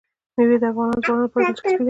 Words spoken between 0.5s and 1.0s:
د افغان